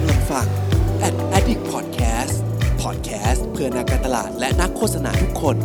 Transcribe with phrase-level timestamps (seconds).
[0.00, 0.46] กำลังฟัง
[1.06, 2.36] Ad Addict Podcast
[2.82, 5.56] Podcast เพื่อนักการตลาดและนักโฆษณาทุกคน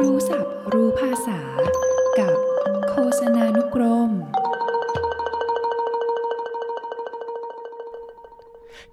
[0.00, 1.40] รู้ศัพท์รู้ภาษา
[2.18, 2.36] กับ
[2.90, 4.10] โฆษณานุกรม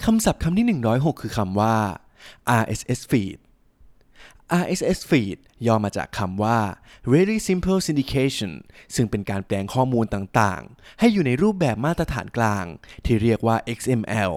[0.03, 1.75] คำศัพท์คำที่ 106 คือคำว่า
[2.61, 3.37] RSS feed
[4.61, 6.59] RSS feed ย่อมาจากคำว่า
[7.11, 8.51] Really Simple Syndication
[8.95, 12.65] ซึ่งเป็นการแปลงข้อมูลต่างๆ ให้อยู่ในรูปแบบมาตรฐานกลาง
[13.05, 14.33] ที่เรียกว่า XML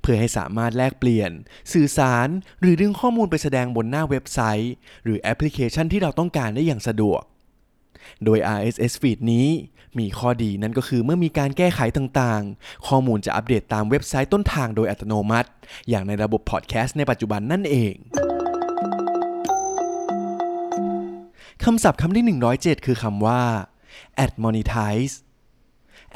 [0.00, 1.30] เพื่อให้สามารถแลกเปลี่ยน
[1.72, 2.28] สื่อสาร
[2.60, 4.72] หรือดึงข้อมูลไปแสดงบนหน้าเว็บไซต์
[5.04, 7.22] หรือแอปพลิเคชันที่เราต้องการได้อย่างสะดวก
[8.24, 9.48] โดย RSS feed นี้
[9.98, 15.48] มีข้อดีนั่นก็คือเมื่อมีการแก้ไขต่างๆ ข้อมูลจะอัปเดตตามเว็บไซต์ต้นทางโดยอัตโนมัติ
[15.88, 17.94] อย่างในระบบพอดแคสต์ในปัจจุบันนั่นเอง
[21.66, 22.24] คำศัพท์คำที่
[22.60, 23.42] 107 คือคำว่า
[24.24, 25.14] ad monetize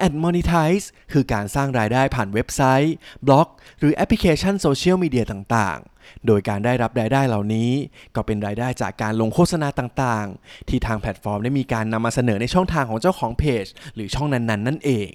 [0.06, 2.94] ad monetize คือการสร้างรายได้ผ่านเว็บไซต์
[3.26, 3.48] บล็อก
[3.78, 7.70] หรือแอปพลิเคชันโซเชียลมีเดียต่างๆ โดยการได้รับรายได้เหล่านี้
[8.14, 15.10] ก็เป็นรายได้จากการลงโฆษณาต่างๆ ที่ทางแพลตฟอร์มได้มีการนำมาเสนอในช่องทางของเจ้าของเพจ หรือช่องนั้นๆ นั่นเอง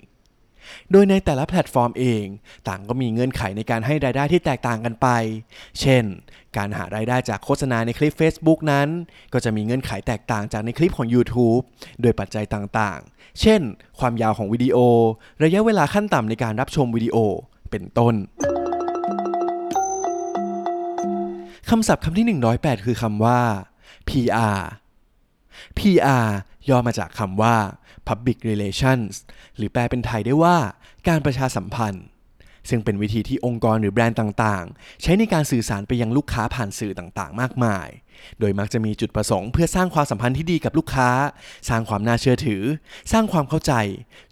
[0.91, 2.25] โดยในแต่ละแพลตฟอร์มเอง
[2.67, 5.07] ต่างก็มีเงื่อนไขในการให้รายได้ที่แตกต่างกันไป
[5.79, 6.03] เช่น
[6.57, 8.87] การหารายได้จากโฆษณาในคลิป Facebook นั้น
[9.33, 11.61] ก็จะมีเงื่อนไขแตกต่างจากในคลิปของ YouTube
[12.01, 13.61] โดยปัจจัยต่างๆ เช่น
[13.99, 14.77] ความยาวของวิดีโอ
[15.43, 17.17] ระยะเวลาขั้นต่ำในการรับชมวิดีโอ
[17.71, 18.15] เป็นต้น
[21.69, 23.39] คำศัพท์คำที่ 108 คือคำว่า
[24.07, 24.59] PR
[25.77, 26.27] PR
[26.69, 27.55] ย่อมาจากคำว่า
[28.07, 29.13] Public Relations
[29.57, 30.57] หรือแปลเป็นไทยได้ว่า
[31.07, 32.05] การประชาสัมพันธ์
[32.69, 37.87] ซึ่งเป็นวิธีที่องค์กรหรือแบรนด์ต่างๆ ใช้ในการสื่อสารไปยังลูกค้าผ่านสื่อต่างๆ มากมาย
[38.39, 41.09] โดยมักจะมีจุดประสงค์เพื่อสร้างความสัมพันธ์ที่ดีกับลูกค้า
[41.69, 42.61] สร้างความน่าเชื่อถือ
[43.11, 43.73] สร้างความเข้าใจ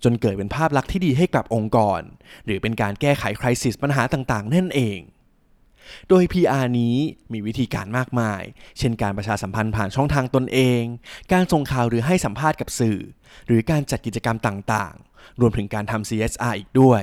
[0.04, 2.02] จนเกิดเป็นภาพลักษณ์ที่ดีให้กับองค์กร
[2.46, 5.00] หรือเป็นการแก้ไขคริสิสปัญหาต่างๆ นั่นเอง
[6.10, 6.96] โดย PR นี้
[7.34, 8.42] มีวิธีการมากมาย
[8.78, 10.84] เช่นการประชาสัมพันธ์ผ่านช่องทางตนเอง
[11.34, 13.00] การส่งข่าวหรือให้สัมภาษณ์กับสื่อ
[13.48, 17.02] หรือการจัดกิจกรรมต่างๆ รวมถึงการทำ CSR อีกด้วย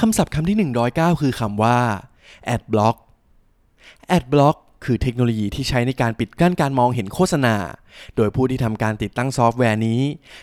[0.00, 1.78] คำศัพท์คำที่ 109 คือคำว่า
[2.54, 2.96] ad block
[4.16, 7.56] ad block คือเทคโนโลยีที่ใช้ในการปิดกั้นการมองเห็นโฆษณา
[8.16, 10.00] โดยผู้ที่ทำการติดตั้งซอฟต์แวร์นี้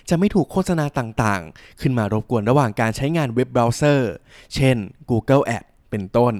[0.09, 4.11] จะไม่ถูกโฆษณาต่างๆ ขึ้นมารบกวนระหว่างการใช้งานเว็บเบราว์เซอร์
[4.53, 4.77] เช่น
[5.09, 6.35] Google Ad เป็นต้น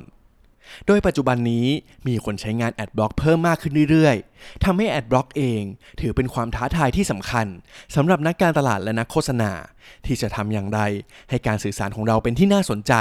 [0.88, 1.66] โดยปัจจุบันนี้
[2.08, 5.62] มีคนใช้งาน Ad Block เพิ่มมากขึ้นเรื่อยๆทำให้ Ad Block เอง
[6.02, 7.48] ถือเป็นความท้าทายที่สำคัญ
[7.96, 9.52] สำหรับนักการตลาดและนักโฆษณา
[10.06, 10.80] ที่จะทำอย่างไร
[11.30, 12.94] ให้การสื่อสารของเราเป็นที่น่าสนใจ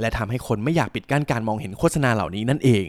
[0.00, 2.86] และทำให้คนไม่อยากปิดกั้นการมองเห็นโฆษณาเหล่านี้นั่นเอง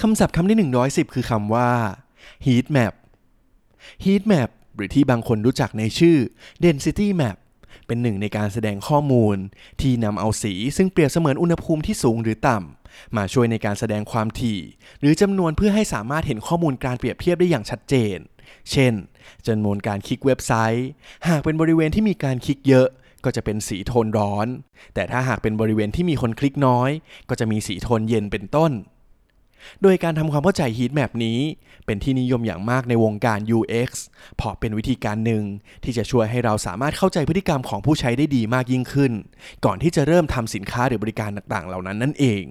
[0.00, 1.70] คำศัพท์คำที่ 110 คือคำว่า
[2.44, 2.94] heat map
[4.04, 6.16] heat map หรือที่บางคนรู้จักในชื่อ
[6.64, 7.36] density map
[7.86, 9.36] เป็นหนึ่งในการแสดงข้อมูล
[9.80, 14.60] ที่นำเอาสีซึ่งเปรียบเสมือนอุณหภูมิที่สูงหรือต่ำ มาช่วยในการแสดงความถี่
[15.00, 18.16] หรือจำนวนเพื่อให้สามารถเห็นข้อมูลการเปรียบเทียบได้อย่างชัดเจน
[18.70, 18.92] เช่น
[19.46, 20.88] จำนวนการคลิกเว็บไซต์
[21.28, 22.88] หากเป็นบริเวณที่มีการคลิกเยอะ
[23.24, 24.46] ก็จะเป็นสีโทนร้อน
[24.94, 26.90] แต่ถ้าหากเป็นบริเวณที่มีคนคลิกน้อย
[27.28, 28.72] ก็จะมีสีโทนเย็นเป็นต้น
[29.82, 31.38] โดยการทำความเข้าใจ heat map นี้
[31.86, 33.90] เป็นที่นิยมอย่างมากในวงการ UX
[34.36, 35.44] เพราะเป็นวิธีการหนึ่ง
[35.84, 39.12] ที่จะช่วยให้เราสามารถเข้าใจพฤติกรรมของผู้ใช้ได้ดีมากยิ่งขึ้น
[39.64, 42.44] ก่อนที่จะเริ่มทำสินค้าหรือบริการต่างๆ เหล่านั้นนั่นเอง